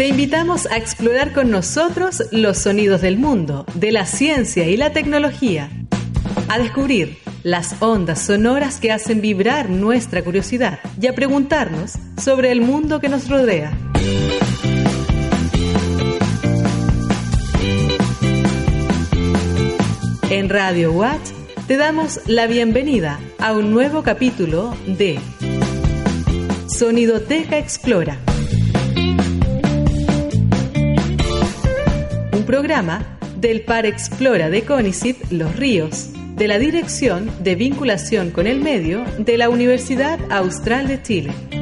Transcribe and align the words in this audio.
Te 0.00 0.08
invitamos 0.08 0.64
a 0.64 0.78
explorar 0.78 1.34
con 1.34 1.50
nosotros 1.50 2.22
los 2.32 2.56
sonidos 2.56 3.02
del 3.02 3.18
mundo, 3.18 3.66
de 3.74 3.92
la 3.92 4.06
ciencia 4.06 4.66
y 4.66 4.78
la 4.78 4.94
tecnología. 4.94 5.68
A 6.48 6.58
descubrir 6.58 7.18
las 7.42 7.82
ondas 7.82 8.22
sonoras 8.22 8.80
que 8.80 8.92
hacen 8.92 9.20
vibrar 9.20 9.68
nuestra 9.68 10.24
curiosidad 10.24 10.78
y 10.98 11.06
a 11.06 11.14
preguntarnos 11.14 11.98
sobre 12.16 12.50
el 12.50 12.62
mundo 12.62 12.98
que 12.98 13.10
nos 13.10 13.28
rodea. 13.28 13.76
En 20.30 20.48
Radio 20.48 20.92
Watch 20.92 21.28
te 21.66 21.76
damos 21.76 22.20
la 22.24 22.46
bienvenida 22.46 23.20
a 23.38 23.52
un 23.52 23.70
nuevo 23.70 24.02
capítulo 24.02 24.74
de 24.86 25.20
Sonidoteca 26.68 27.58
Explora. 27.58 28.16
Programa 32.50 33.16
del 33.36 33.60
Par 33.62 33.86
Explora 33.86 34.50
de 34.50 34.62
CONICIT 34.62 35.30
Los 35.30 35.54
Ríos, 35.54 36.10
de 36.34 36.48
la 36.48 36.58
Dirección 36.58 37.30
de 37.44 37.54
Vinculación 37.54 38.32
con 38.32 38.48
el 38.48 38.58
Medio 38.58 39.04
de 39.18 39.38
la 39.38 39.48
Universidad 39.48 40.18
Austral 40.32 40.88
de 40.88 41.00
Chile 41.00 41.59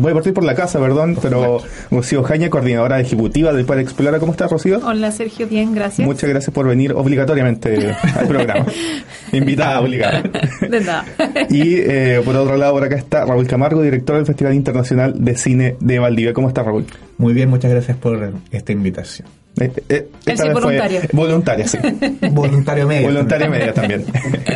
voy 0.00 0.12
a 0.12 0.14
partir 0.14 0.32
por 0.32 0.44
la 0.44 0.54
casa, 0.54 0.78
perdón, 0.78 1.18
pero 1.20 1.58
Rocío 1.90 2.22
Jaña, 2.22 2.50
coordinadora 2.50 3.00
ejecutiva 3.00 3.52
del 3.52 3.64
Par 3.64 3.78
Explora. 3.78 4.18
¿Cómo 4.18 4.32
estás, 4.32 4.50
Rocío? 4.50 4.80
Hola, 4.84 5.10
Sergio, 5.10 5.46
bien, 5.46 5.74
gracias. 5.74 6.06
Muchas 6.06 6.28
gracias 6.30 6.52
por 6.54 6.66
venir 6.66 6.92
obligatoriamente 6.92 7.94
al 8.16 8.26
programa. 8.26 8.66
Invitada 9.32 9.80
obligada. 9.80 10.22
De 10.60 10.80
nada. 10.80 11.04
y 11.50 11.76
eh, 11.76 12.20
por 12.24 12.36
otro 12.36 12.56
lado, 12.56 12.74
por 12.74 12.84
acá 12.84 12.96
está 12.96 13.24
Raúl 13.24 13.46
Camargo, 13.46 13.82
director 13.82 14.16
del 14.16 14.26
Festival 14.26 14.54
Internacional 14.54 15.12
de 15.16 15.36
Cine 15.36 15.76
de 15.80 15.98
Valdivia. 15.98 16.32
¿Cómo 16.32 16.48
estás, 16.48 16.64
Raúl? 16.64 16.86
Muy 17.18 17.34
bien, 17.34 17.50
muchas 17.50 17.70
gracias 17.70 17.96
por 17.96 18.32
esta 18.50 18.72
invitación. 18.72 19.28
Eh, 19.60 19.72
eh, 19.88 20.08
es 20.26 20.52
voluntario. 20.52 21.00
voluntaria, 21.12 21.66
sí. 21.66 21.78
voluntario 22.30 22.86
media. 22.86 23.08
Voluntario 23.08 23.50
media 23.50 23.74
también. 23.74 24.04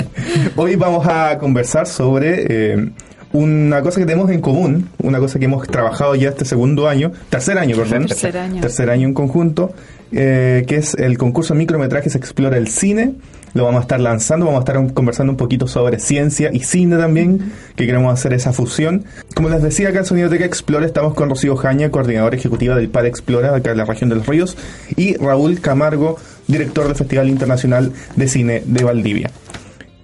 Hoy 0.56 0.77
vamos 0.77 1.06
a 1.06 1.38
conversar 1.38 1.86
sobre 1.86 2.92
una 3.33 3.83
cosa 3.83 4.00
que 4.00 4.06
tenemos 4.06 4.30
en 4.30 4.41
común, 4.41 4.88
una 5.02 5.19
cosa 5.19 5.38
que 5.38 5.47
hemos 5.47 5.66
trabajado 5.66 6.14
ya 6.14 6.30
este 6.30 6.44
segundo 6.44 6.88
año, 6.88 7.12
tercer 7.30 7.58
año, 7.58 7.77
perdón. 7.77 8.06
Tercer 8.06 8.36
año. 8.36 8.61
Tercer 8.61 8.91
año 8.91 9.08
en 9.08 9.14
conjunto, 9.14 9.72
eh, 10.12 10.64
que 10.66 10.77
es 10.77 10.94
el 10.94 11.16
concurso 11.16 11.55
de 11.55 11.58
micrometrajes 11.58 12.14
Explora 12.14 12.58
el 12.58 12.69
Cine. 12.69 13.14
Lo 13.55 13.64
vamos 13.64 13.80
a 13.80 13.83
estar 13.83 14.00
lanzando, 14.00 14.47
vamos 14.47 14.61
a 14.61 14.72
estar 14.72 14.94
conversando 14.94 15.30
un 15.30 15.36
poquito 15.36 15.66
sobre 15.66 15.98
ciencia 15.98 16.48
y 16.52 16.61
cine 16.61 16.97
también, 16.97 17.52
que 17.77 17.84
queremos 17.84 18.12
hacer 18.12 18.33
esa 18.33 18.55
fusión. 18.55 19.05
Como 19.34 19.50
les 19.50 19.62
decía, 19.62 19.91
acá 19.91 20.00
en 20.00 20.06
Sonidoteca 20.06 20.46
Explora 20.46 20.86
estamos 20.86 21.12
con 21.12 21.28
Rocío 21.28 21.55
Jaña, 21.56 21.91
coordinadora 21.91 22.34
ejecutiva 22.34 22.77
del 22.77 22.89
PAR 22.89 23.05
Explora, 23.05 23.55
acá 23.55 23.72
en 23.72 23.77
la 23.77 23.84
región 23.84 24.08
de 24.08 24.17
los 24.17 24.27
ríos, 24.27 24.56
y 24.96 25.17
Raúl 25.17 25.61
Camargo, 25.61 26.17
director 26.48 26.86
del 26.86 26.96
Festival 26.96 27.28
Internacional 27.28 27.92
de 28.17 28.28
Cine 28.28 28.62
de 28.64 28.84
Valdivia. 28.84 29.30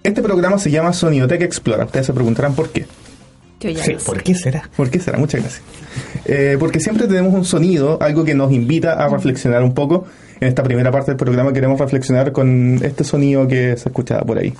Este 0.03 0.23
programa 0.23 0.59
se 0.59 0.71
llama 0.71 0.93
Sonidoteca 0.93 1.45
Explora. 1.45 1.87
Ustedes 1.87 2.07
se 2.07 2.13
preguntarán 2.13 2.55
por 2.55 2.69
qué. 2.69 2.85
Sí, 3.61 3.97
¿por 4.05 4.23
qué 4.23 4.35
será? 4.35 4.69
¿Por 4.77 4.91
qué 4.91 5.01
será? 5.01 5.19
Muchas 5.19 5.41
gracias. 5.41 5.63
Eh, 6.25 6.57
porque 6.59 6.81
siempre 6.81 7.07
tenemos 7.07 7.35
un 7.35 7.45
sonido, 7.45 7.99
algo 8.01 8.25
que 8.25 8.35
nos 8.35 8.53
invita 8.53 8.93
a 8.93 9.09
reflexionar 9.09 9.63
un 9.63 9.75
poco. 9.75 10.07
En 10.41 10.49
esta 10.49 10.63
primera 10.63 10.93
parte 10.93 11.11
del 11.11 11.17
programa 11.17 11.53
queremos 11.53 11.81
reflexionar 11.81 12.33
con 12.33 12.79
este 12.83 13.03
sonido 13.03 13.49
que 13.49 13.77
se 13.77 13.89
escuchaba 13.89 14.23
por 14.23 14.39
ahí. 14.39 14.55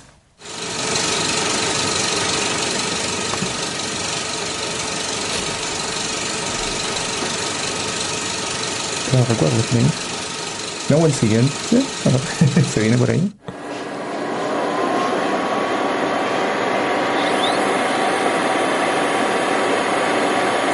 No 9.13 9.25
recuerdo, 9.25 9.55
¿no? 10.89 11.05
el 11.05 11.13
siguiente. 11.13 11.51
Se 12.73 12.79
viene 12.79 12.97
por 12.97 13.09
ahí. 13.09 13.31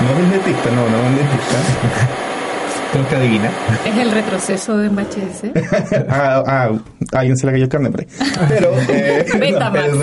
No 0.06 0.24
es 0.24 0.32
dentista, 0.32 0.70
no, 0.72 0.88
no 0.88 0.98
es 0.98 1.16
dentista. 1.18 1.56
Tengo 2.94 3.10
que 3.10 3.16
adivinar. 3.16 3.52
Es 3.86 3.98
el 3.98 4.12
retroceso 4.12 4.78
de 4.78 4.90
MHS. 4.90 5.52
ah, 6.10 6.44
ah, 6.48 6.72
alguien 7.12 7.36
se 7.36 7.46
le 7.46 7.52
cayó 7.52 7.64
el 7.64 7.70
carne 7.70 7.90
por 7.90 8.02
ahí. 8.02 8.08
Pero, 8.48 8.72
eh, 8.90 9.26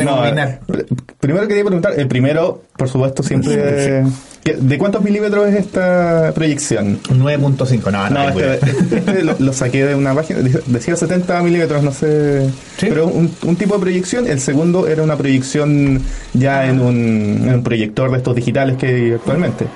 no, 0.04 0.76
primero 1.18 1.48
quería 1.48 1.64
preguntar, 1.64 1.94
el 1.96 2.08
primero, 2.08 2.62
por 2.76 2.88
supuesto, 2.88 3.22
siempre... 3.22 4.04
¿De 4.44 4.76
cuántos 4.76 5.04
milímetros 5.04 5.48
es 5.48 5.54
esta 5.54 6.32
proyección? 6.34 7.00
9.5, 7.04 7.92
no, 7.92 8.10
no. 8.10 8.28
este, 8.28 8.96
este 8.96 9.22
lo, 9.22 9.52
saqué 9.52 9.86
de 9.86 9.94
una 9.94 10.14
página, 10.14 10.40
decía 10.66 10.96
70 10.96 11.42
milímetros, 11.44 11.80
no 11.84 11.92
sé. 11.92 12.50
Pero 12.80 13.06
un, 13.06 13.32
un, 13.44 13.54
tipo 13.54 13.74
de 13.74 13.80
proyección. 13.80 14.26
El 14.26 14.40
segundo 14.40 14.88
era 14.88 15.04
una 15.04 15.16
proyección 15.16 16.02
ya 16.32 16.66
en 16.66 16.80
un, 16.80 17.44
en 17.46 17.54
un 17.54 17.62
proyector 17.62 18.10
de 18.10 18.16
estos 18.16 18.34
digitales 18.34 18.76
que 18.78 18.86
hay 18.86 19.12
actualmente. 19.12 19.66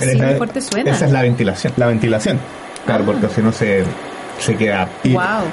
Así 0.00 0.18
de 0.18 0.36
fuerte 0.36 0.60
suena. 0.60 0.90
Esa 0.90 1.06
es 1.06 1.12
la 1.12 1.22
ventilación. 1.22 1.72
La 1.76 1.86
ventilación. 1.86 2.38
Claro, 2.84 3.04
porque 3.04 3.28
si 3.28 3.42
no 3.42 3.52
se, 3.52 3.84
se 4.38 4.56
queda 4.56 4.88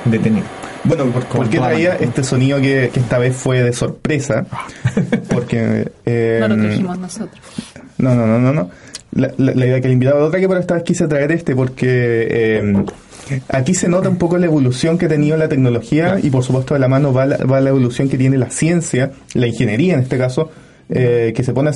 detenido. 0.05 0.45
Bueno, 0.83 1.05
¿por, 1.07 1.49
qué 1.49 1.57
traía 1.57 1.95
este 1.95 2.23
sonido 2.23 2.61
que, 2.61 2.85
esta 2.85 3.17
vez 3.17 3.35
fue 3.35 3.61
de 3.61 3.73
sorpresa? 3.73 4.45
Porque... 5.29 5.91
Eh, 6.05 6.37
no 6.39 6.47
lo 6.47 6.63
trajimos 6.63 6.97
nosotros. 6.97 7.41
No, 7.97 8.15
no, 8.15 8.25
no, 8.25 8.39
no. 8.39 8.53
no. 8.53 8.69
La, 9.11 9.65
idea 9.65 9.81
que 9.81 9.87
le 9.87 9.93
invitaba 9.93 10.23
otra 10.23 10.39
que 10.39 10.47
pero 10.47 10.59
esta 10.59 10.75
vez 10.75 10.83
quise 10.83 11.07
traer 11.07 11.31
este 11.31 11.55
porque 11.55 12.27
eh, 12.29 12.85
aquí 13.49 13.73
se 13.73 13.87
nota 13.87 14.09
un 14.09 14.17
poco 14.17 14.37
la 14.37 14.45
evolución 14.45 14.99
que 14.99 15.07
ha 15.07 15.09
tenido 15.09 15.37
la 15.37 15.47
tecnología 15.47 16.19
y 16.21 16.29
por 16.29 16.43
supuesto 16.43 16.75
de 16.75 16.81
la 16.81 16.87
mano 16.87 17.11
va 17.11 17.25
la, 17.25 17.37
va 17.37 17.59
la 17.59 17.69
evolución 17.69 18.09
que 18.09 18.17
tiene 18.17 18.37
la 18.37 18.51
ciencia, 18.51 19.11
la 19.33 19.47
ingeniería 19.47 19.95
en 19.95 20.01
este 20.01 20.19
caso, 20.19 20.51
eh, 20.89 21.33
que 21.35 21.43
se 21.43 21.51
pone 21.51 21.71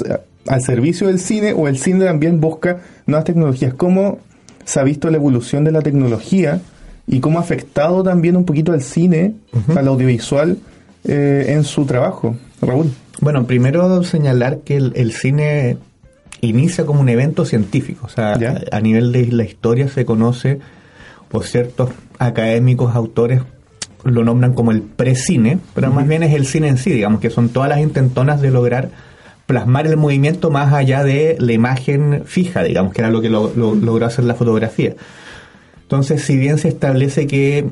al 0.47 0.61
servicio 0.61 1.07
del 1.07 1.19
cine 1.19 1.53
o 1.53 1.67
el 1.67 1.77
cine 1.77 2.05
también 2.05 2.39
busca 2.39 2.79
nuevas 3.05 3.25
tecnologías. 3.25 3.73
¿Cómo 3.73 4.19
se 4.65 4.79
ha 4.79 4.83
visto 4.83 5.09
la 5.09 5.17
evolución 5.17 5.63
de 5.63 5.71
la 5.71 5.81
tecnología 5.81 6.61
y 7.07 7.19
cómo 7.19 7.39
ha 7.39 7.41
afectado 7.41 8.03
también 8.03 8.35
un 8.35 8.45
poquito 8.45 8.73
al 8.73 8.81
cine, 8.81 9.33
al 9.75 9.87
audiovisual, 9.87 10.57
eh, 11.03 11.45
en 11.49 11.63
su 11.63 11.85
trabajo? 11.85 12.35
Raúl. 12.61 12.91
Bueno, 13.19 13.45
primero 13.45 14.03
señalar 14.03 14.59
que 14.59 14.77
el, 14.77 15.11
cine 15.11 15.77
inicia 16.41 16.85
como 16.85 17.01
un 17.01 17.09
evento 17.09 17.45
científico, 17.45 18.07
o 18.07 18.09
sea, 18.09 18.33
a, 18.71 18.81
nivel 18.81 19.11
de 19.11 19.27
la 19.27 19.43
historia 19.43 19.87
se 19.89 20.05
conoce 20.05 20.59
por 21.29 21.45
ciertos 21.45 21.91
académicos, 22.17 22.95
autores, 22.95 23.41
lo 24.03 24.23
nombran 24.23 24.53
como 24.53 24.71
el 24.71 24.81
pre-cine, 24.81 25.59
pero 25.75 25.91
más 25.91 26.07
bien 26.07 26.23
es 26.23 26.33
el 26.33 26.47
cine 26.47 26.67
en 26.67 26.77
sí, 26.77 26.89
digamos 26.91 27.19
que 27.19 27.29
son 27.29 27.49
todas 27.49 27.69
las 27.69 27.79
intentonas 27.79 28.41
de 28.41 28.49
lograr 28.49 28.89
plasmar 29.45 29.87
el 29.87 29.97
movimiento 29.97 30.49
más 30.49 30.73
allá 30.73 31.03
de 31.03 31.35
la 31.39 31.53
imagen 31.53 32.23
fija, 32.25 32.63
digamos, 32.63 32.93
que 32.93 33.01
era 33.01 33.09
lo 33.09 33.21
que 33.21 33.29
logró 33.29 34.05
hacer 34.05 34.25
la 34.25 34.35
fotografía. 34.35 34.95
Entonces, 35.81 36.23
si 36.23 36.37
bien 36.37 36.57
se 36.57 36.69
establece 36.69 37.27
que 37.27 37.69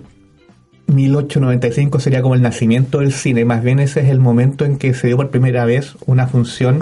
1895 0.87 1.99
sería 1.99 2.21
como 2.21 2.35
el 2.35 2.41
nacimiento 2.41 2.99
del 2.99 3.13
cine, 3.13 3.45
más 3.45 3.63
bien 3.63 3.79
ese 3.79 4.01
es 4.01 4.09
el 4.09 4.19
momento 4.19 4.65
en 4.65 4.77
que 4.77 4.93
se 4.93 5.07
dio 5.07 5.17
por 5.17 5.29
primera 5.29 5.65
vez 5.65 5.95
una 6.05 6.27
función 6.27 6.79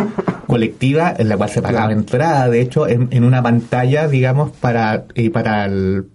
colectiva 0.47 1.13
en 1.17 1.29
la 1.29 1.37
cual 1.37 1.49
se 1.49 1.61
pagaba 1.61 1.91
entrada, 1.91 2.49
de 2.49 2.61
hecho, 2.61 2.87
en, 2.87 3.23
una 3.23 3.43
pantalla, 3.43 4.07
digamos, 4.07 4.51
para, 4.51 5.05
para, 5.31 5.69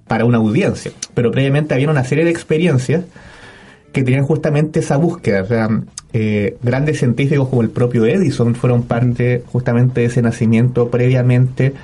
para 0.08 0.24
una 0.24 0.38
audiencia. 0.38 0.90
Pero 1.14 1.30
previamente 1.30 1.74
había 1.74 1.90
una 1.90 2.04
serie 2.04 2.24
de 2.24 2.30
experiencias 2.30 3.04
que 3.92 4.02
tenían 4.02 4.24
justamente 4.24 4.80
esa 4.80 4.96
búsqueda. 4.96 5.42
O 5.42 5.46
sea, 5.46 5.68
eh, 6.12 6.56
grandes 6.62 6.98
científicos 6.98 7.48
como 7.48 7.62
el 7.62 7.70
propio 7.70 8.04
Edison 8.06 8.54
fueron 8.54 8.82
parte 8.82 9.44
justamente 9.46 10.02
de 10.02 10.06
ese 10.06 10.22
nacimiento 10.22 10.88
previamente, 10.90 11.74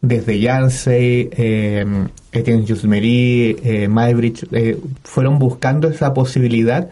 desde 0.00 0.38
Yancey, 0.38 1.28
eh, 1.32 1.84
Etienne 2.32 2.64
Jusmery, 2.66 3.56
eh, 3.62 3.88
Maybridge, 3.88 4.46
eh, 4.52 4.78
fueron 5.02 5.38
buscando 5.38 5.88
esa 5.88 6.14
posibilidad 6.14 6.88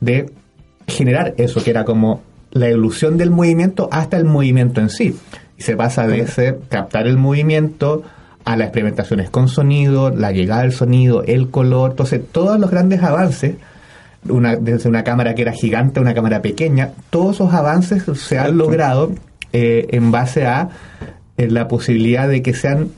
de 0.00 0.30
generar 0.86 1.34
eso, 1.38 1.62
que 1.62 1.70
era 1.70 1.84
como 1.84 2.22
la 2.52 2.70
ilusión 2.70 3.18
del 3.18 3.30
movimiento 3.30 3.88
hasta 3.90 4.16
el 4.16 4.24
movimiento 4.24 4.80
en 4.80 4.90
sí. 4.90 5.16
Y 5.58 5.62
se 5.62 5.76
pasa 5.76 6.06
de 6.06 6.20
ese 6.20 6.58
captar 6.68 7.06
el 7.06 7.16
movimiento 7.16 8.02
a 8.44 8.56
las 8.56 8.66
experimentaciones 8.66 9.28
con 9.30 9.48
sonido, 9.48 10.10
la 10.10 10.30
llegada 10.30 10.62
del 10.62 10.72
sonido, 10.72 11.24
el 11.24 11.50
color, 11.50 11.92
entonces 11.92 12.20
todos 12.30 12.60
los 12.60 12.70
grandes 12.70 13.02
avances 13.02 13.56
una, 14.30 14.56
desde 14.56 14.88
una 14.88 15.04
cámara 15.04 15.34
que 15.34 15.42
era 15.42 15.52
gigante 15.52 15.98
a 15.98 16.02
una 16.02 16.14
cámara 16.14 16.42
pequeña, 16.42 16.92
todos 17.10 17.36
esos 17.36 17.52
avances 17.52 18.04
se 18.18 18.38
han 18.38 18.56
logrado 18.56 19.12
eh, 19.52 19.86
en 19.90 20.10
base 20.10 20.46
a 20.46 20.68
eh, 21.36 21.48
la 21.48 21.68
posibilidad 21.68 22.28
de 22.28 22.42
que 22.42 22.54
sean 22.54 22.88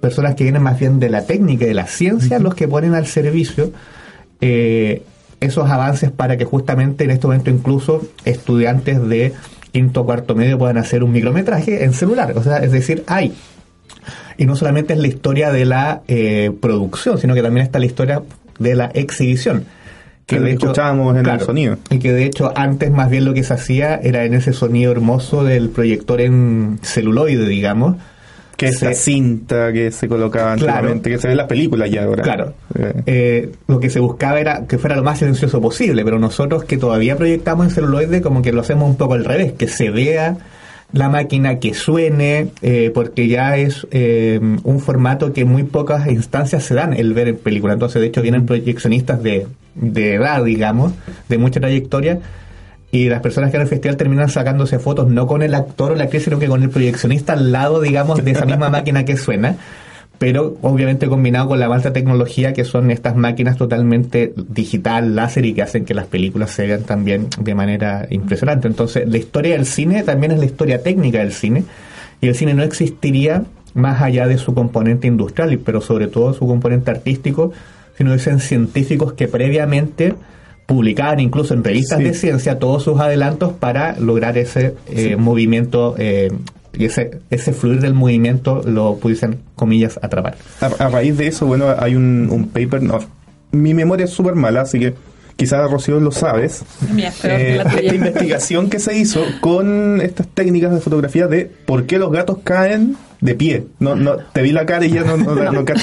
personas 0.00 0.34
que 0.34 0.44
vienen 0.44 0.62
más 0.62 0.78
bien 0.78 0.98
de 0.98 1.10
la 1.10 1.26
técnica 1.26 1.64
y 1.64 1.68
de 1.68 1.74
la 1.74 1.86
ciencia 1.86 2.38
los 2.38 2.54
que 2.54 2.66
ponen 2.66 2.94
al 2.94 3.06
servicio 3.06 3.70
eh, 4.40 5.02
esos 5.40 5.70
avances 5.70 6.10
para 6.10 6.36
que 6.36 6.44
justamente 6.44 7.04
en 7.04 7.10
este 7.10 7.26
momento 7.26 7.50
incluso 7.50 8.02
estudiantes 8.24 9.06
de 9.08 9.32
quinto 9.72 10.02
o 10.02 10.04
cuarto 10.04 10.34
medio 10.34 10.58
puedan 10.58 10.78
hacer 10.78 11.02
un 11.02 11.12
micrometraje 11.12 11.84
en 11.84 11.92
celular. 11.92 12.36
O 12.36 12.42
sea, 12.42 12.58
es 12.58 12.72
decir, 12.72 13.04
hay 13.06 13.34
Y 14.36 14.46
no 14.46 14.56
solamente 14.56 14.94
es 14.94 14.98
la 14.98 15.08
historia 15.08 15.50
de 15.50 15.64
la 15.64 16.02
eh, 16.08 16.50
producción, 16.60 17.18
sino 17.18 17.34
que 17.34 17.42
también 17.42 17.64
está 17.64 17.78
la 17.78 17.86
historia 17.86 18.22
de 18.58 18.74
la 18.74 18.86
exhibición. 18.86 19.64
Que 20.30 20.40
de 20.40 20.52
hecho, 20.52 20.66
escuchábamos 20.66 21.16
en 21.16 21.26
el 21.26 21.40
sonido. 21.40 21.78
Y 21.90 21.98
que 21.98 22.12
de 22.12 22.24
hecho 22.24 22.52
antes 22.54 22.90
más 22.90 23.10
bien 23.10 23.24
lo 23.24 23.34
que 23.34 23.42
se 23.42 23.54
hacía 23.54 23.96
era 23.96 24.24
en 24.24 24.34
ese 24.34 24.52
sonido 24.52 24.92
hermoso 24.92 25.44
del 25.44 25.70
proyector 25.70 26.20
en 26.20 26.78
celuloide, 26.82 27.46
digamos, 27.46 27.96
que 28.56 28.66
esa 28.66 28.92
cinta 28.92 29.72
que 29.72 29.90
se 29.90 30.06
colocaba 30.06 30.52
anteriormente, 30.52 31.10
que 31.10 31.18
se 31.18 31.28
ve 31.28 31.32
en 31.32 31.38
las 31.38 31.46
películas 31.46 31.90
ya 31.90 32.04
ahora. 32.04 32.22
Claro. 32.22 32.54
Eh. 32.78 33.02
Eh, 33.06 33.52
lo 33.66 33.80
que 33.80 33.90
se 33.90 34.00
buscaba 34.00 34.38
era 34.38 34.66
que 34.66 34.78
fuera 34.78 34.96
lo 34.96 35.02
más 35.02 35.18
silencioso 35.18 35.60
posible, 35.60 36.04
pero 36.04 36.18
nosotros 36.18 36.64
que 36.64 36.76
todavía 36.76 37.16
proyectamos 37.16 37.66
en 37.66 37.70
celuloide, 37.72 38.20
como 38.20 38.42
que 38.42 38.52
lo 38.52 38.60
hacemos 38.60 38.88
un 38.88 38.96
poco 38.96 39.14
al 39.14 39.24
revés, 39.24 39.52
que 39.54 39.66
se 39.66 39.90
vea 39.90 40.36
la 40.92 41.08
máquina 41.08 41.58
que 41.58 41.74
suene, 41.74 42.48
eh, 42.62 42.90
porque 42.92 43.28
ya 43.28 43.56
es 43.56 43.86
un 43.92 44.80
formato 44.80 45.32
que 45.32 45.44
muy 45.44 45.62
pocas 45.62 46.08
instancias 46.08 46.64
se 46.64 46.74
dan 46.74 46.92
el 46.92 47.14
ver 47.14 47.28
en 47.28 47.36
película. 47.36 47.72
Entonces, 47.72 48.00
de 48.00 48.08
hecho, 48.08 48.22
vienen 48.22 48.46
proyeccionistas 48.46 49.22
de, 49.22 49.46
de 49.74 50.14
edad, 50.14 50.44
digamos, 50.44 50.92
de 51.28 51.38
mucha 51.38 51.60
trayectoria, 51.60 52.20
y 52.92 53.08
las 53.08 53.20
personas 53.20 53.50
que 53.50 53.56
en 53.56 53.62
el 53.62 53.68
festival 53.68 53.96
terminan 53.96 54.28
sacándose 54.28 54.78
fotos 54.78 55.08
no 55.08 55.26
con 55.26 55.42
el 55.42 55.54
actor 55.54 55.92
o 55.92 55.94
la 55.94 56.04
actriz, 56.04 56.24
sino 56.24 56.38
que 56.38 56.48
con 56.48 56.62
el 56.62 56.70
proyeccionista 56.70 57.34
al 57.34 57.52
lado, 57.52 57.80
digamos, 57.80 58.24
de 58.24 58.30
esa 58.32 58.44
misma 58.44 58.68
máquina 58.70 59.04
que 59.04 59.16
suena, 59.16 59.56
pero 60.20 60.58
obviamente 60.60 61.08
combinado 61.08 61.48
con 61.48 61.60
la 61.60 61.64
alta 61.64 61.94
tecnología 61.94 62.52
que 62.52 62.64
son 62.64 62.90
estas 62.90 63.16
máquinas 63.16 63.56
totalmente 63.56 64.34
digital, 64.36 65.16
láser 65.16 65.46
y 65.46 65.54
que 65.54 65.62
hacen 65.62 65.86
que 65.86 65.94
las 65.94 66.08
películas 66.08 66.50
se 66.50 66.66
vean 66.66 66.82
también 66.82 67.28
de 67.38 67.54
manera 67.54 68.06
impresionante. 68.10 68.68
Entonces, 68.68 69.08
la 69.08 69.16
historia 69.16 69.54
del 69.54 69.64
cine 69.64 70.02
también 70.02 70.32
es 70.32 70.38
la 70.38 70.44
historia 70.44 70.82
técnica 70.82 71.20
del 71.20 71.32
cine 71.32 71.64
y 72.20 72.28
el 72.28 72.34
cine 72.34 72.52
no 72.52 72.62
existiría 72.62 73.44
más 73.72 74.02
allá 74.02 74.26
de 74.26 74.36
su 74.36 74.52
componente 74.52 75.06
industrial, 75.06 75.58
pero 75.64 75.80
sobre 75.80 76.06
todo 76.06 76.34
su 76.34 76.46
componente 76.46 76.90
artístico, 76.90 77.52
sino 77.96 78.12
que 78.12 78.18
sean 78.18 78.40
científicos 78.40 79.14
que 79.14 79.26
previamente 79.26 80.12
publicaban 80.66 81.20
incluso 81.20 81.54
en 81.54 81.64
revistas 81.64 81.98
de 81.98 82.12
ciencia 82.12 82.58
todos 82.58 82.82
sus 82.82 83.00
adelantos 83.00 83.54
para 83.54 83.98
lograr 83.98 84.36
ese 84.36 84.74
eh, 84.86 85.16
movimiento 85.16 85.94
eh, 85.96 86.30
y 86.76 86.84
ese, 86.84 87.20
ese 87.30 87.52
fluir 87.52 87.80
del 87.80 87.94
movimiento 87.94 88.62
lo 88.64 88.96
pudiesen, 88.96 89.40
comillas, 89.56 89.98
atrapar. 90.02 90.36
A, 90.60 90.88
raíz 90.88 91.16
de 91.16 91.26
eso, 91.26 91.46
bueno, 91.46 91.74
hay 91.78 91.94
un, 91.94 92.50
paper, 92.52 92.82
no, 92.82 92.98
mi 93.52 93.74
memoria 93.74 94.04
es 94.04 94.10
súper 94.10 94.34
mala, 94.34 94.62
así 94.62 94.78
que 94.78 94.94
quizás 95.36 95.70
Rocío 95.70 95.98
lo 96.00 96.12
sabes, 96.12 96.62
eh, 97.24 97.62
esta 97.62 97.94
investigación 97.94 98.68
que 98.68 98.78
se 98.78 98.96
hizo 98.96 99.22
con 99.40 100.00
estas 100.00 100.28
técnicas 100.28 100.72
de 100.72 100.80
fotografía 100.80 101.26
de 101.26 101.50
por 101.66 101.86
qué 101.86 101.98
los 101.98 102.12
gatos 102.12 102.38
caen 102.44 102.96
de 103.20 103.34
pie. 103.34 103.66
No, 103.78 103.94
no, 103.96 104.16
te 104.16 104.42
vi 104.42 104.52
la 104.52 104.66
cara 104.66 104.84
y 104.84 104.90
ya 104.90 105.02
no, 105.02 105.16
no, 105.16 105.34
no, 105.34 105.64
que 105.64 105.74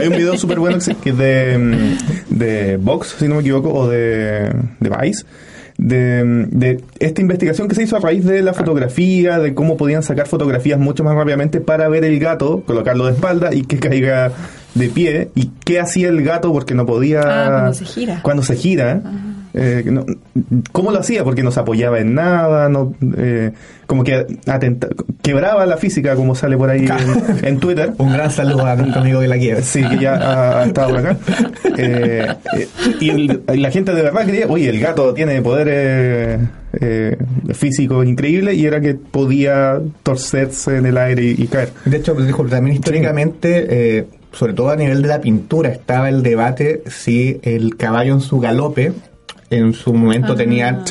Hay 0.00 0.08
un 0.08 0.16
video 0.16 0.36
súper 0.36 0.58
bueno 0.58 0.78
que 1.02 1.10
es 1.10 1.18
de, 1.18 1.58
mm, 1.58 2.36
de 2.38 2.76
Vox, 2.76 3.16
si 3.18 3.28
no 3.28 3.36
me 3.36 3.40
equivoco, 3.40 3.72
o 3.72 3.88
de, 3.88 4.52
de 4.80 4.90
Vice. 4.90 5.24
De, 5.78 6.46
de, 6.50 6.80
esta 7.00 7.20
investigación 7.20 7.68
que 7.68 7.74
se 7.74 7.82
hizo 7.82 7.96
a 7.96 8.00
raíz 8.00 8.24
de 8.24 8.42
la 8.42 8.54
fotografía, 8.54 9.38
de 9.38 9.54
cómo 9.54 9.76
podían 9.76 10.02
sacar 10.02 10.26
fotografías 10.26 10.78
mucho 10.78 11.02
más 11.02 11.14
rápidamente 11.14 11.60
para 11.60 11.88
ver 11.88 12.04
el 12.04 12.18
gato, 12.18 12.62
colocarlo 12.66 13.06
de 13.06 13.12
espalda 13.12 13.54
y 13.54 13.62
que 13.62 13.78
caiga 13.80 14.32
de 14.74 14.88
pie. 14.88 15.30
Y 15.34 15.50
qué 15.64 15.80
hacía 15.80 16.08
el 16.08 16.22
gato 16.22 16.52
porque 16.52 16.74
no 16.74 16.86
podía... 16.86 17.20
Ah, 17.24 17.50
cuando 17.50 17.74
se 17.74 17.84
gira. 17.84 18.20
Cuando 18.22 18.42
se 18.42 18.56
gira. 18.56 19.02
Ah. 19.04 19.31
Eh, 19.54 19.84
no, 19.86 20.04
¿Cómo 20.72 20.92
lo 20.92 20.98
hacía? 20.98 21.24
Porque 21.24 21.42
no 21.42 21.50
se 21.50 21.60
apoyaba 21.60 21.98
en 21.98 22.14
nada, 22.14 22.68
no, 22.68 22.94
eh, 23.18 23.52
como 23.86 24.02
que 24.02 24.38
quebraba 25.22 25.66
la 25.66 25.76
física, 25.76 26.16
como 26.16 26.34
sale 26.34 26.56
por 26.56 26.70
ahí 26.70 26.86
en, 27.42 27.58
Twitter. 27.60 27.92
Un 27.98 28.12
gran 28.12 28.30
saludo 28.30 28.66
a 28.66 28.76
mi 28.76 28.92
amigo 28.92 29.20
de 29.20 29.28
la 29.28 29.36
quiebra. 29.36 29.62
Sí, 29.62 29.82
que 29.84 29.98
ya 29.98 30.60
ha, 30.60 30.64
estado 30.64 30.90
por 30.90 30.98
acá. 30.98 31.16
Eh, 31.76 32.26
y 33.00 33.28
la 33.56 33.70
gente 33.70 33.94
de 33.94 34.02
verdad 34.02 34.26
creía, 34.26 34.46
oye, 34.48 34.70
el 34.70 34.80
gato 34.80 35.12
tiene 35.12 35.42
poderes 35.42 36.40
físicos 37.52 38.06
increíbles 38.06 38.56
y 38.56 38.66
era 38.66 38.80
que 38.80 38.94
podía 38.94 39.78
torcerse 40.02 40.78
en 40.78 40.86
el 40.86 40.96
aire 40.96 41.24
y, 41.24 41.46
caer. 41.46 41.70
De 41.84 41.98
hecho, 41.98 42.14
también 42.48 42.76
históricamente 42.76 44.06
sobre 44.32 44.54
todo 44.54 44.70
a 44.70 44.76
nivel 44.76 45.02
de 45.02 45.08
la 45.08 45.20
pintura, 45.20 45.68
estaba 45.68 46.08
el 46.08 46.22
debate 46.22 46.82
si 46.86 47.38
el 47.42 47.76
caballo 47.76 48.14
en 48.14 48.20
su 48.20 48.40
galope 48.40 48.92
en 49.52 49.74
su 49.74 49.92
momento 49.92 50.34
tenía, 50.34 50.82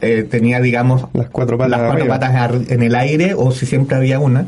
eh, 0.00 0.22
tenía, 0.28 0.60
digamos, 0.60 1.06
las 1.12 1.28
cuatro 1.28 1.58
patas, 1.58 1.78
las 1.78 1.90
cuatro 1.90 2.06
patas 2.08 2.70
en 2.70 2.82
el 2.82 2.94
aire 2.94 3.34
o 3.34 3.52
si 3.52 3.66
siempre 3.66 3.96
había 3.96 4.18
una. 4.18 4.46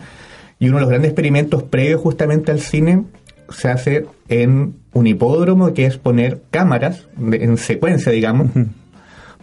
Y 0.58 0.68
uno 0.68 0.76
de 0.76 0.80
los 0.82 0.90
grandes 0.90 1.10
experimentos 1.10 1.62
previos 1.62 2.00
justamente 2.00 2.50
al 2.50 2.60
cine 2.60 3.04
se 3.50 3.68
hace 3.68 4.06
en 4.28 4.76
un 4.92 5.06
hipódromo, 5.06 5.74
que 5.74 5.86
es 5.86 5.98
poner 5.98 6.40
cámaras 6.50 7.06
en 7.18 7.58
secuencia, 7.58 8.10
digamos, 8.12 8.48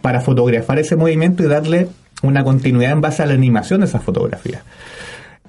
para 0.00 0.20
fotografar 0.20 0.78
ese 0.78 0.96
movimiento 0.96 1.44
y 1.44 1.46
darle 1.46 1.88
una 2.22 2.42
continuidad 2.44 2.92
en 2.92 3.00
base 3.00 3.22
a 3.22 3.26
la 3.26 3.34
animación 3.34 3.80
de 3.80 3.86
esas 3.86 4.02
fotografías. 4.02 4.62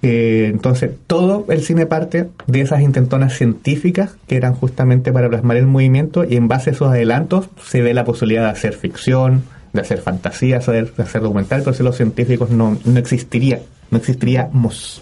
Eh, 0.06 0.50
entonces, 0.52 0.92
todo 1.08 1.46
el 1.48 1.64
cine 1.64 1.86
parte 1.86 2.30
de 2.46 2.62
esas 2.62 2.82
intentonas 2.82 3.38
científicas 3.38 4.12
que 4.28 4.36
eran 4.36 4.54
justamente 4.54 5.14
para 5.14 5.30
plasmar 5.30 5.56
el 5.56 5.66
movimiento 5.66 6.26
y 6.26 6.36
en 6.36 6.50
base 6.50 6.70
a 6.70 6.74
esos 6.74 6.90
adelantos 6.90 7.50
se 7.66 7.82
ve 7.82 7.94
la 7.94 8.04
posibilidad 8.04 8.44
de 8.44 8.50
hacer 8.50 8.74
ficción, 8.74 9.44
de 9.72 9.80
hacer 9.80 10.00
fantasía, 10.02 10.60
de 10.60 10.92
hacer 10.98 11.22
documental, 11.22 11.62
pero 11.64 11.74
si 11.74 11.84
los 11.84 11.96
científicos 11.96 12.50
no, 12.50 12.78
no 12.84 13.00
existiría, 13.00 13.62
no 13.92 13.98
existiríamos 13.98 15.02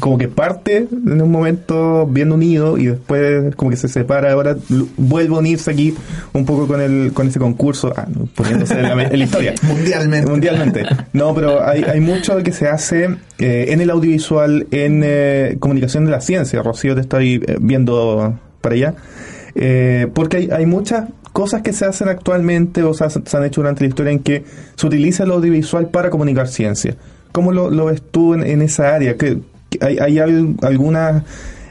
como 0.00 0.18
que 0.18 0.28
parte 0.28 0.88
en 0.90 1.22
un 1.22 1.30
momento 1.30 2.06
bien 2.06 2.32
unido 2.32 2.78
y 2.78 2.86
después 2.86 3.54
como 3.54 3.70
que 3.70 3.76
se 3.76 3.88
separa 3.88 4.32
ahora 4.32 4.56
vuelve 4.96 5.34
a 5.34 5.38
unirse 5.38 5.70
aquí 5.70 5.94
un 6.32 6.44
poco 6.44 6.66
con 6.66 6.80
el 6.80 7.12
con 7.12 7.28
ese 7.28 7.38
concurso 7.38 7.92
ah, 7.96 8.06
poniéndose 8.34 8.74
en 8.74 8.96
la, 8.96 9.24
historia. 9.24 9.54
Mundialmente. 9.62 10.30
Mundialmente. 10.30 10.82
No 11.12 11.34
pero 11.34 11.64
hay, 11.64 11.84
hay 11.84 12.00
mucho 12.00 12.36
que 12.42 12.52
se 12.52 12.68
hace 12.68 13.16
eh, 13.38 13.66
en 13.68 13.80
el 13.80 13.90
audiovisual 13.90 14.66
en 14.72 15.02
eh, 15.04 15.56
comunicación 15.60 16.04
de 16.06 16.10
la 16.10 16.20
ciencia. 16.20 16.62
Rocío 16.62 16.94
te 16.94 17.00
estoy 17.00 17.42
eh, 17.46 17.56
viendo 17.60 18.38
para 18.60 18.74
allá. 18.74 18.94
Porque 20.12 20.38
hay, 20.38 20.48
hay 20.50 20.66
muchas 20.66 21.04
cosas 21.32 21.62
que 21.62 21.72
se 21.72 21.84
hacen 21.84 22.08
actualmente 22.08 22.82
o 22.82 22.92
se, 22.94 23.08
se 23.08 23.36
han 23.36 23.44
hecho 23.44 23.60
durante 23.60 23.84
la 23.84 23.88
historia 23.88 24.10
en 24.10 24.18
que 24.18 24.44
se 24.74 24.86
utiliza 24.86 25.22
el 25.22 25.30
audiovisual 25.30 25.90
para 25.90 26.10
comunicar 26.10 26.48
ciencia. 26.48 26.96
¿Cómo 27.30 27.52
lo, 27.52 27.70
lo 27.70 27.86
ves 27.86 28.02
tú 28.02 28.34
en, 28.34 28.44
en 28.44 28.62
esa 28.62 28.94
área? 28.94 29.16
¿Qué, 29.16 29.38
hay, 29.80 29.98
hay 29.98 30.18
algunas 30.18 31.22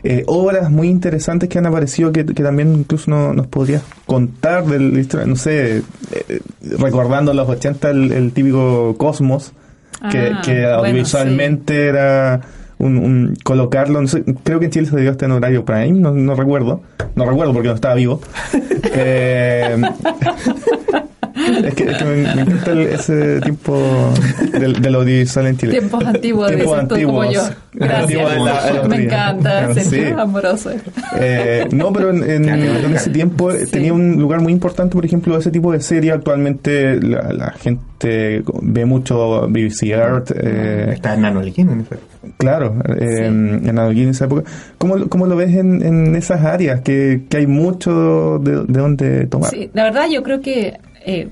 eh, 0.05 0.23
obras 0.27 0.69
muy 0.69 0.89
interesantes 0.89 1.47
que 1.47 1.57
han 1.57 1.65
aparecido 1.65 2.11
que, 2.11 2.25
también 2.25 2.73
incluso 2.73 3.09
nos 3.09 3.47
podrías 3.47 3.83
contar 4.05 4.65
del 4.65 5.07
no 5.25 5.35
sé, 5.37 5.77
eh, 5.77 6.41
recordando 6.77 7.31
en 7.31 7.37
los 7.37 7.47
80 7.47 7.89
el, 7.89 8.31
típico 8.33 8.97
Cosmos, 8.97 9.53
que, 10.11 10.65
ah, 10.65 10.75
audiovisualmente 10.75 11.87
era 11.87 12.41
un, 12.79 13.37
colocarlo, 13.45 14.01
creo 14.43 14.59
que 14.59 14.65
en 14.65 14.71
Chile 14.71 14.87
se 14.87 14.99
dio 14.99 15.11
este 15.11 15.23
en 15.23 15.31
horario 15.31 15.63
Prime, 15.63 15.93
no, 15.93 16.11
no 16.11 16.35
recuerdo, 16.35 16.81
no 17.15 17.25
recuerdo 17.25 17.53
porque 17.53 17.69
no 17.69 17.75
estaba 17.75 17.95
vivo. 17.95 18.19
eh, 18.93 19.81
es 21.65 21.73
que, 21.73 21.85
me, 21.85 22.21
encanta 22.21 22.73
ese 22.81 23.41
tiempo 23.41 24.13
del, 24.51 24.79
del, 24.81 24.95
audiovisual 24.95 25.47
en 25.47 25.57
Chile. 25.57 25.71
Tiempos 25.71 26.05
antiguos, 26.05 26.51
Tiempos 26.51 26.77
antiguos. 26.77 27.05
como 27.05 27.31
yo. 27.31 27.41
Gracias. 27.73 28.87
me 28.87 29.03
encanta, 29.03 29.73
sí. 29.73 30.03
amoroso. 30.15 30.71
Eh, 31.19 31.67
no, 31.71 31.91
pero 31.91 32.11
en, 32.11 32.47
en, 32.47 32.95
ese 32.95 33.09
tiempo 33.09 33.51
tenía 33.71 33.93
un 33.93 34.19
lugar 34.19 34.41
muy 34.41 34.53
importante, 34.53 34.93
por 34.93 35.05
ejemplo, 35.05 35.35
ese 35.35 35.49
tipo 35.49 35.71
de 35.71 35.81
serie. 35.81 36.11
Actualmente 36.11 37.01
la, 37.01 37.51
gente 37.59 38.43
ve 38.61 38.85
mucho 38.85 39.47
BBC 39.47 39.83
Earth. 39.87 40.31
Eh, 40.35 40.91
Está 40.93 41.15
en 41.15 41.21
Nanolquín, 41.21 41.69
en 41.69 41.81
efecto. 41.81 42.05
Claro, 42.37 42.75
eh, 42.99 43.25
en 43.25 43.63
Nanolquín 43.63 44.03
en 44.03 44.09
esa 44.09 44.25
época. 44.25 44.43
¿Cómo, 44.77 45.09
cómo 45.09 45.25
lo 45.25 45.35
ves 45.35 45.55
en, 45.55 45.83
en 45.83 46.15
esas 46.15 46.43
áreas? 46.43 46.81
Que, 46.81 47.23
que 47.27 47.37
hay 47.37 47.47
mucho 47.47 48.37
de, 48.39 48.65
de 48.65 48.79
dónde 48.79 49.25
tomar. 49.25 49.49
Sí, 49.49 49.71
la 49.73 49.85
verdad 49.85 50.05
yo 50.11 50.21
creo 50.21 50.41
que 50.41 50.77
eh, 51.05 51.29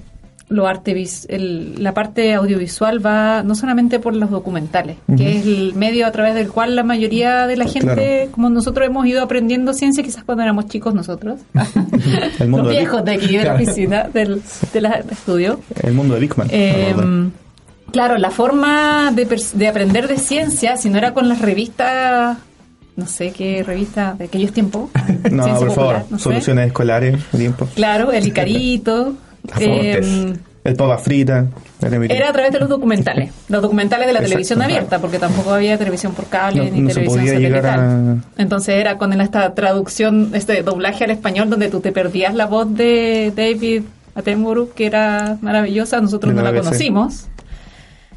lo 0.51 0.68
arte 0.68 0.92
el, 1.30 1.82
la 1.82 1.94
parte 1.94 2.34
audiovisual 2.34 3.04
va 3.04 3.42
no 3.42 3.56
solamente 3.56 4.00
por 4.00 4.16
los 4.16 4.30
documentales, 4.30 4.98
que 5.16 5.38
es 5.38 5.46
el 5.46 5.74
medio 5.75 6.06
a 6.06 6.12
través 6.12 6.36
del 6.36 6.50
cual 6.50 6.75
la 6.75 6.84
mayoría 6.84 7.48
de 7.48 7.56
la 7.56 7.66
gente, 7.66 8.28
como 8.32 8.50
nosotros 8.50 8.86
hemos 8.86 9.06
ido 9.06 9.24
aprendiendo 9.24 9.74
ciencia, 9.74 10.04
quizás 10.04 10.25
cuando 10.25 10.44
éramos 10.44 10.68
chicos 10.68 10.94
nosotros, 10.94 11.40
los 12.40 12.70
viejos 12.70 13.06
de 13.06 13.13
aquí 13.13 13.38
de 13.38 13.46
la 13.46 13.56
oficina 13.56 14.10
del, 14.13 14.42
estudio. 15.10 15.62
El 15.82 15.94
mundo 15.94 16.16
de 16.16 16.20
Bigman. 16.20 16.48
Eh, 16.51 16.94
claro, 17.92 18.18
la 18.18 18.30
forma 18.30 19.12
de, 19.13 19.42
de 19.54 19.68
aprender 19.70 20.10
de 20.10 20.18
ciencia, 20.18 20.75
si 20.75 20.90
no 20.90 20.98
era 20.98 21.13
con 21.13 21.30
las 21.30 21.40
revistas 21.40 22.38
no 22.98 23.08
sé 23.08 23.32
qué 23.32 23.63
revista 23.63 24.16
de 24.18 24.25
aquellos 24.25 24.51
tiempos. 24.51 24.90
no, 25.32 25.60
por 25.60 25.72
favor, 25.72 26.04
soluciones 26.20 26.68
escolares, 26.68 27.24
tiempo. 27.32 27.68
Claro, 27.74 28.12
el 28.12 28.28
Icarito. 28.28 29.16
Eh, 29.60 30.34
El 30.64 30.76
papa 30.76 30.98
frita. 30.98 31.48
Era 31.82 32.30
a 32.30 32.34
través 32.34 32.52
de 32.52 32.60
los 32.60 32.70
documentales, 32.70 33.32
los 33.50 33.62
documentales 33.62 34.06
de 34.06 34.14
la 34.14 34.22
televisión 34.22 34.62
abierta, 34.62 35.00
porque 35.00 35.18
tampoco 35.18 35.54
había 35.54 35.78
televisión 35.78 36.14
por 36.14 36.28
cable 36.28 36.70
ni 36.70 36.88
televisión 36.88 37.26
satelital. 37.26 38.24
Entonces 38.38 38.76
era 38.76 38.98
con 38.98 39.20
esta 39.20 39.56
traducción, 39.56 40.32
este 40.34 40.62
doblaje 40.62 41.06
al 41.06 41.12
español, 41.12 41.50
donde 41.50 41.70
tú 41.70 41.80
te 41.80 41.92
perdías 41.92 42.36
la 42.36 42.46
voz 42.46 42.72
de 42.76 43.34
David 43.36 43.84
Attenborough, 44.14 44.74
que 44.74 44.86
era 44.86 45.38
maravillosa, 45.42 46.00
nosotros 46.02 46.34
no 46.34 46.44
la 46.44 46.54
conocimos. 46.54 47.28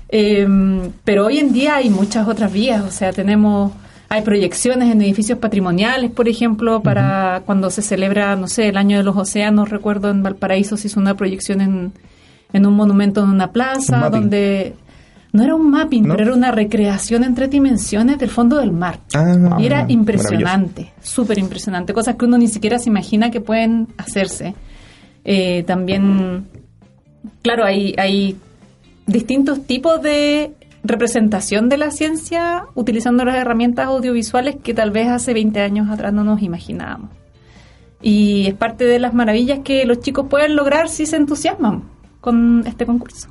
Em, 0.09 0.93
pero 1.05 1.27
hoy 1.27 1.39
en 1.39 1.53
día 1.53 1.77
hay 1.77 1.89
muchas 1.89 2.29
otras 2.29 2.53
vías, 2.53 2.85
o 2.85 2.91
sea, 2.91 3.13
tenemos 3.13 3.73
hay 4.09 4.23
proyecciones 4.23 4.93
en 4.93 5.03
edificios 5.03 5.39
patrimoniales, 5.39 6.11
por 6.11 6.29
ejemplo, 6.29 6.83
para 6.83 7.43
cuando 7.47 7.71
se 7.71 7.83
celebra, 7.83 8.37
no 8.37 8.49
sé, 8.49 8.69
el 8.69 8.77
año 8.77 8.99
de 8.99 9.03
los 9.03 9.17
océanos, 9.17 9.71
recuerdo 9.71 10.11
en 10.11 10.23
Valparaíso 10.23 10.77
se 10.77 10.89
hizo 10.89 11.01
una 11.01 11.15
proyección 11.15 11.61
en, 11.61 11.93
en 12.53 12.67
un 12.67 12.75
monumento 12.75 13.23
en 13.23 13.31
una 13.31 13.51
plaza, 13.51 14.11
donde 14.11 14.75
no 15.33 15.43
era 15.43 15.57
un 15.57 15.69
mapping, 15.69 16.05
pero 16.05 16.23
era 16.23 16.33
una 16.35 16.53
recreación 16.53 17.25
en 17.25 17.35
tres 17.35 17.51
dimensiones 17.51 18.19
del 18.19 18.31
fondo 18.31 18.59
del 18.59 18.71
mar. 18.71 19.01
Ah, 19.15 19.57
y 19.59 19.67
era 19.67 19.85
impresionante, 19.89 20.93
súper 21.03 21.39
impresionante, 21.39 21.93
cosas 21.93 22.15
que 22.15 22.25
uno 22.25 22.39
ni 22.39 22.47
siquiera 22.47 22.79
se 22.79 22.89
imagina 22.89 23.33
que 23.33 23.41
pueden 23.41 23.89
hacerse. 23.97 24.55
Eh, 25.25 25.65
también, 25.67 26.47
claro, 27.43 27.65
hay, 27.65 27.95
hay 27.99 28.37
distintos 29.07 29.67
tipos 29.67 30.01
de 30.03 30.53
representación 30.85 31.71
de 31.71 31.79
la 31.79 31.91
ciencia 31.91 32.67
utilizando 32.75 33.25
las 33.25 33.37
herramientas 33.37 33.87
audiovisuales 33.87 34.57
que 34.63 34.75
tal 34.75 34.91
vez 34.91 35.09
hace 35.09 35.33
20 35.33 35.61
años 35.61 35.91
atrás 35.91 36.13
no 36.13 36.23
nos 36.23 36.43
imaginábamos. 36.43 37.11
Y 38.03 38.47
es 38.47 38.55
parte 38.55 38.85
de 38.85 38.99
las 38.99 39.15
maravillas 39.15 39.61
que 39.65 39.87
los 39.87 40.01
chicos 40.01 40.27
pueden 40.29 40.57
lograr 40.57 40.91
si 40.91 41.07
se 41.07 41.17
entusiasman 41.17 41.85
con 42.21 42.65
este 42.67 42.85
concurso. 42.85 43.29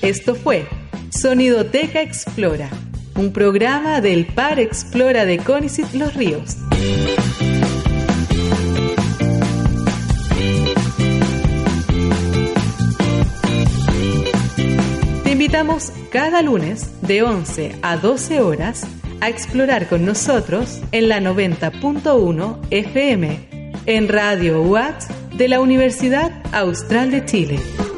Esto 0.00 0.34
fue 0.34 0.66
Sonidoteca 1.10 2.02
Explora, 2.02 2.70
un 3.16 3.32
programa 3.32 4.00
del 4.00 4.26
Par 4.26 4.60
Explora 4.60 5.24
de 5.24 5.38
Conicet 5.38 5.92
Los 5.92 6.14
Ríos. 6.14 6.56
Cada 16.10 16.40
lunes 16.40 16.90
de 17.02 17.22
11 17.22 17.76
a 17.82 17.98
12 17.98 18.40
horas 18.40 18.86
a 19.20 19.28
explorar 19.28 19.88
con 19.88 20.06
nosotros 20.06 20.80
en 20.90 21.10
la 21.10 21.20
90.1 21.20 22.56
FM 22.70 23.74
en 23.84 24.08
Radio 24.08 24.62
UAT 24.62 25.02
de 25.34 25.48
la 25.48 25.60
Universidad 25.60 26.32
Austral 26.52 27.10
de 27.10 27.26
Chile. 27.26 27.89